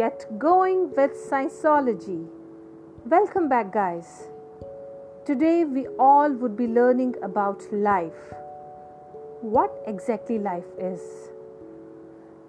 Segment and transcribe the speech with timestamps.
[0.00, 2.26] get going with Scienceology.
[3.04, 4.28] Welcome back, guys.
[5.26, 8.32] Today, we all would be learning about life.
[9.42, 11.02] What exactly life is?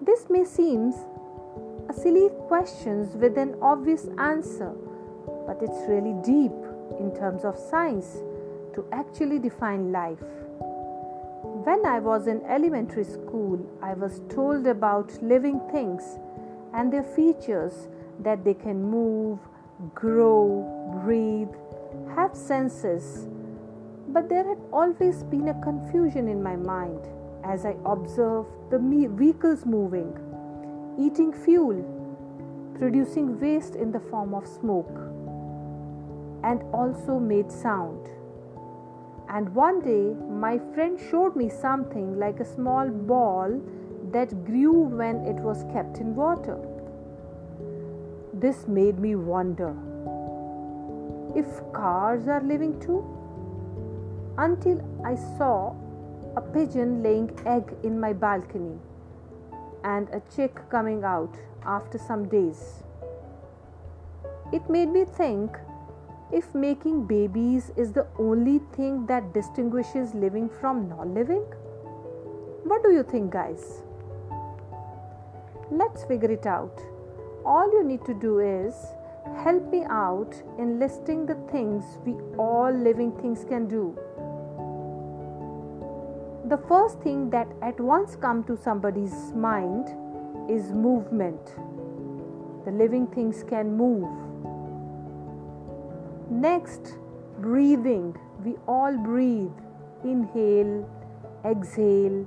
[0.00, 0.94] This may seem
[1.88, 4.70] a silly question with an obvious answer,
[5.48, 6.54] but it's really deep
[7.00, 8.18] in terms of science
[8.74, 10.22] to actually define life.
[11.64, 16.16] When I was in elementary school, I was told about living things
[16.74, 17.88] and their features
[18.20, 19.38] that they can move,
[19.94, 21.54] grow, breathe,
[22.14, 23.28] have senses.
[24.08, 27.00] But there had always been a confusion in my mind
[27.44, 30.12] as I observed the vehicles moving,
[30.98, 31.84] eating fuel,
[32.78, 34.96] producing waste in the form of smoke,
[36.44, 38.08] and also made sound.
[39.28, 43.60] And one day, my friend showed me something like a small ball
[44.12, 46.58] that grew when it was kept in water.
[48.32, 49.74] This made me wonder
[51.36, 53.04] if cars are living too?
[54.38, 55.74] Until I saw
[56.36, 58.78] a pigeon laying egg in my balcony
[59.84, 61.34] and a chick coming out
[61.64, 62.82] after some days.
[64.52, 65.56] It made me think
[66.32, 71.42] if making babies is the only thing that distinguishes living from non living?
[72.64, 73.82] What do you think, guys?
[75.70, 76.80] Let's figure it out.
[77.44, 78.74] All you need to do is
[79.44, 83.96] help me out in listing the things we all living things can do.
[86.48, 89.86] The first thing that at once come to somebody's mind
[90.50, 91.54] is movement.
[92.64, 94.10] The living things can move.
[96.28, 96.96] Next,
[97.38, 98.16] breathing.
[98.44, 99.52] We all breathe.
[100.02, 100.88] Inhale,
[101.44, 102.26] exhale,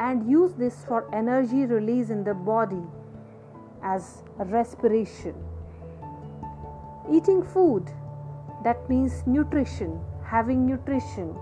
[0.00, 2.82] and use this for energy release in the body
[3.82, 5.34] as respiration.
[7.10, 7.90] Eating food,
[8.64, 11.34] that means nutrition, having nutrition.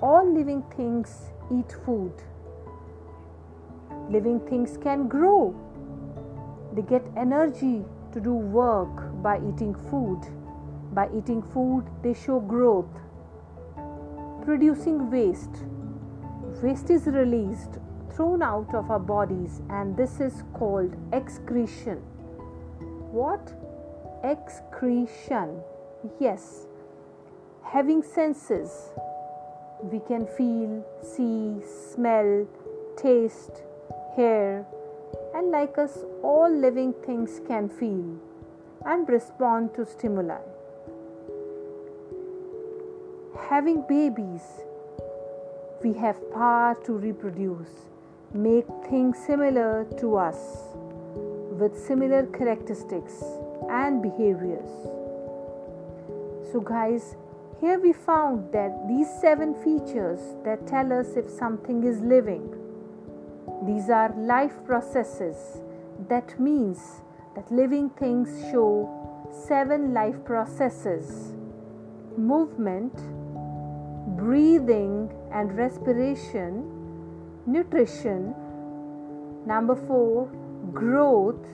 [0.00, 2.12] All living things eat food.
[4.08, 5.54] Living things can grow.
[6.74, 10.20] They get energy to do work by eating food.
[10.92, 12.90] By eating food, they show growth.
[14.44, 15.64] Producing waste.
[16.62, 17.78] Waste is released
[18.14, 21.98] thrown out of our bodies, and this is called excretion.
[23.12, 23.52] What?
[24.24, 25.60] Excretion.
[26.18, 26.66] Yes.
[27.62, 28.90] Having senses,
[29.82, 31.56] we can feel, see,
[31.92, 32.46] smell,
[32.96, 33.62] taste,
[34.16, 34.66] hear,
[35.34, 38.18] and like us, all living things can feel
[38.86, 40.40] and respond to stimuli.
[43.48, 44.42] Having babies,
[45.82, 47.89] we have power to reproduce
[48.32, 50.36] make things similar to us
[51.58, 53.22] with similar characteristics
[53.68, 54.70] and behaviors.
[56.52, 57.16] So, guys,
[57.60, 62.54] here we found that these seven features that tell us if something is living.
[63.66, 65.36] These are life processes.
[66.08, 67.02] That means
[67.34, 68.88] that living things show
[69.30, 71.34] seven life processes
[72.16, 72.94] movement,
[74.16, 76.79] breathing, and respiration
[77.46, 78.34] nutrition.
[79.46, 80.26] Number four,
[80.72, 81.46] growth.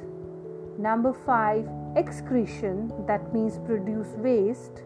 [0.78, 1.66] Number five,
[1.97, 4.82] excretion, that means produce waste.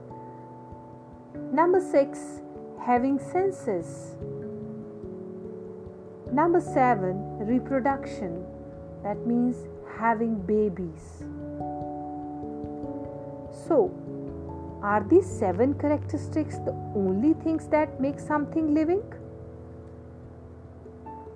[1.53, 2.43] Number six,
[2.81, 4.15] having senses.
[6.33, 8.45] Number seven, reproduction,
[9.03, 9.57] that means
[9.99, 11.25] having babies.
[13.67, 13.91] So,
[14.81, 19.03] are these seven characteristics the only things that make something living?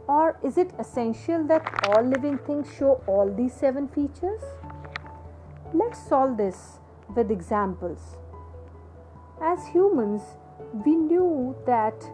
[0.06, 4.42] Or is it essential that all living things show all these seven features?
[5.72, 6.78] Let's solve this
[7.16, 8.16] with examples.
[9.40, 10.22] As humans,
[10.84, 12.04] we knew that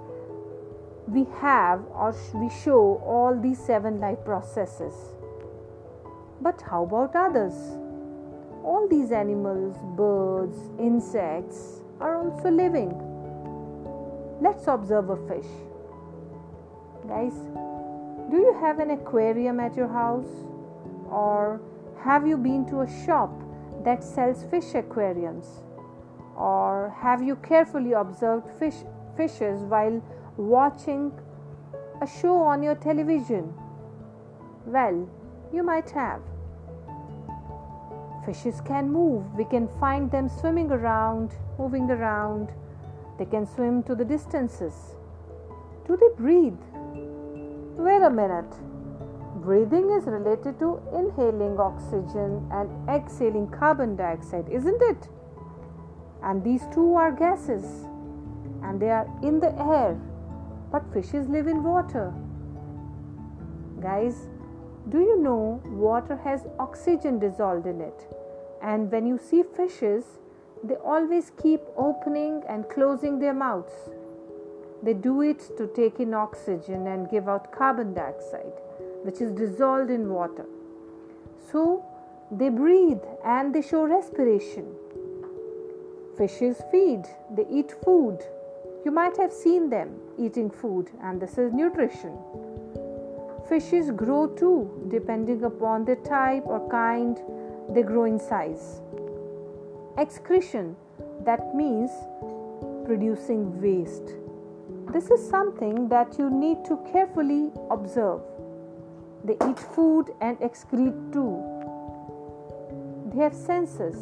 [1.08, 4.94] we have or we show all these seven life processes.
[6.41, 7.54] But how about others?
[8.62, 12.94] All these animals, birds, insects are also living.
[14.41, 15.50] Let's observe a fish.
[17.09, 17.34] Guys,
[18.28, 20.46] do you have an aquarium at your house?
[21.10, 21.60] Or
[22.02, 23.30] have you been to a shop
[23.84, 25.46] that sells fish aquariums?
[26.36, 28.84] Or have you carefully observed fish,
[29.16, 30.02] fishes while
[30.36, 31.12] watching
[32.00, 33.52] a show on your television?
[34.66, 35.08] Well,
[35.52, 36.22] you might have.
[38.24, 39.24] Fishes can move.
[39.34, 42.52] We can find them swimming around, moving around.
[43.18, 44.74] They can swim to the distances.
[45.86, 46.62] Do they breathe?
[47.80, 48.54] Wait a minute.
[49.36, 55.09] Breathing is related to inhaling oxygen and exhaling carbon dioxide, isn't it?
[56.22, 57.65] And these two are gases
[58.62, 59.98] and they are in the air,
[60.71, 62.12] but fishes live in water.
[63.80, 64.28] Guys,
[64.91, 68.15] do you know water has oxygen dissolved in it?
[68.62, 70.18] And when you see fishes,
[70.62, 73.88] they always keep opening and closing their mouths.
[74.82, 78.54] They do it to take in oxygen and give out carbon dioxide,
[79.03, 80.47] which is dissolved in water.
[81.50, 81.84] So
[82.30, 84.66] they breathe and they show respiration.
[86.16, 87.04] Fishes feed,
[87.34, 88.18] they eat food.
[88.84, 92.16] You might have seen them eating food, and this is nutrition.
[93.48, 97.18] Fishes grow too, depending upon the type or kind
[97.74, 98.80] they grow in size.
[99.98, 100.77] Excretion,
[101.24, 101.91] that means
[102.86, 104.15] producing waste.
[104.92, 108.22] This is something that you need to carefully observe.
[109.22, 111.39] They eat food and excrete too.
[113.13, 113.97] They have senses,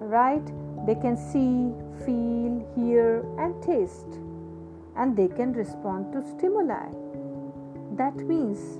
[0.00, 0.44] right?
[0.84, 1.72] They can see,
[2.04, 4.20] feel, hear, and taste,
[4.96, 6.88] and they can respond to stimuli.
[7.96, 8.78] That means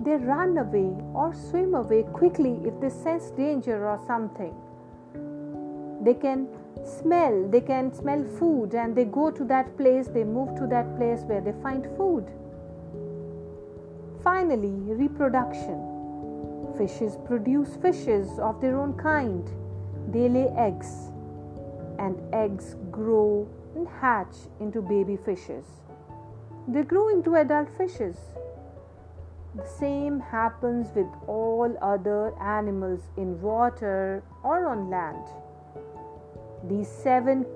[0.00, 4.54] they run away or swim away quickly if they sense danger or something.
[6.02, 6.48] They can
[6.84, 10.96] smell, they can smell food and they go to that place, they move to that
[10.96, 12.26] place where they find food.
[14.22, 16.74] Finally, reproduction.
[16.76, 19.48] Fishes produce fishes of their own kind.
[20.12, 21.10] They lay eggs,
[21.98, 25.64] and eggs grow and hatch into baby fishes.
[26.68, 28.16] They grow into adult fishes.
[29.54, 35.24] The same happens with all other animals in water or on land.
[36.68, 37.46] These seven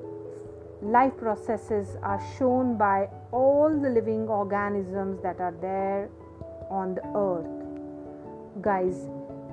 [0.83, 6.09] life processes are shown by all the living organisms that are there
[6.71, 8.63] on the earth.
[8.63, 9.09] Guys,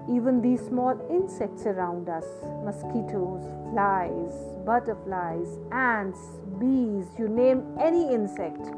[0.09, 2.25] even these small insects around us
[2.63, 4.31] mosquitoes, flies,
[4.65, 6.19] butterflies, ants,
[6.60, 8.71] bees you name any insect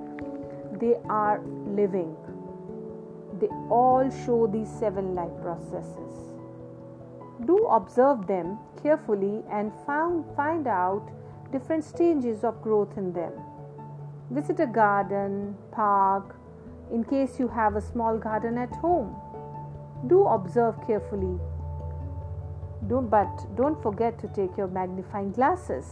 [0.80, 2.16] they are living.
[3.40, 6.29] They all show these seven life processes.
[7.46, 11.10] Do observe them carefully and found, find out
[11.52, 13.32] different stages of growth in them.
[14.30, 16.36] Visit a garden, park,
[16.92, 19.16] in case you have a small garden at home.
[20.08, 21.40] Do observe carefully.
[22.88, 25.86] Don't, but don't forget to take your magnifying glasses.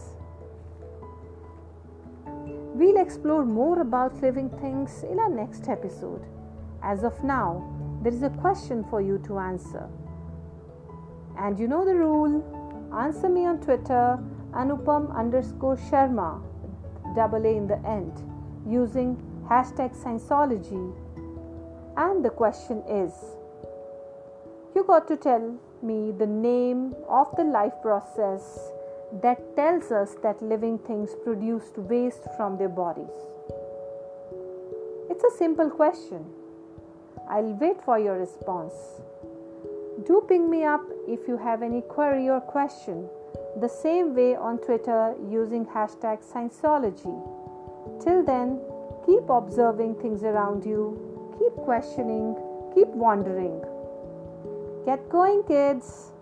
[2.26, 6.24] We'll explore more about living things in our next episode.
[6.82, 7.64] As of now,
[8.02, 9.88] there is a question for you to answer.
[11.38, 12.42] And you know the rule
[12.92, 14.18] answer me on Twitter,
[14.52, 16.42] Anupam underscore Sharma,
[17.14, 18.12] double A in the end,
[18.66, 19.16] using
[19.48, 20.94] hashtag Scienceology.
[21.96, 23.12] And the question is
[24.74, 28.70] you got to tell me the name of the life process
[29.22, 33.16] that tells us that living things produced waste from their bodies?
[35.10, 36.24] It's a simple question.
[37.28, 38.74] I'll wait for your response.
[40.06, 43.08] Do ping me up if you have any query or question,
[43.60, 47.16] the same way on Twitter using hashtag Scienceology.
[48.00, 48.60] Till then,
[49.04, 50.94] keep observing things around you,
[51.36, 52.36] keep questioning,
[52.74, 53.60] keep wondering.
[54.86, 56.12] Get going, kids!